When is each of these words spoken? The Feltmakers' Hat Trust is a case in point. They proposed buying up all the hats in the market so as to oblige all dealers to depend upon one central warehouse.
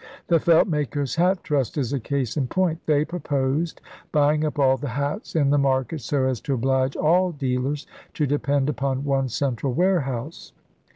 The 0.29 0.39
Feltmakers' 0.39 1.17
Hat 1.17 1.43
Trust 1.43 1.77
is 1.77 1.93
a 1.93 1.99
case 1.99 2.35
in 2.35 2.47
point. 2.47 2.79
They 2.87 3.05
proposed 3.05 3.81
buying 4.11 4.43
up 4.43 4.57
all 4.57 4.75
the 4.75 4.87
hats 4.89 5.35
in 5.35 5.51
the 5.51 5.59
market 5.59 6.01
so 6.01 6.25
as 6.25 6.41
to 6.41 6.55
oblige 6.55 6.95
all 6.95 7.31
dealers 7.31 7.85
to 8.15 8.25
depend 8.25 8.67
upon 8.67 9.03
one 9.03 9.29
central 9.29 9.73
warehouse. 9.73 10.53